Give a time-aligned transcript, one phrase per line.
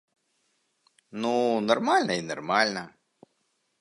[1.25, 1.33] Ну,
[1.69, 2.83] нармальна і нармальна.